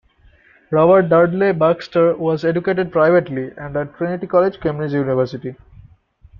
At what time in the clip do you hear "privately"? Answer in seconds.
2.91-3.51